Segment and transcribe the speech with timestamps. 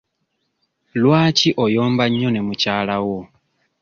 [1.01, 3.19] Lwaki oyomba nnyo ne mukyalawo?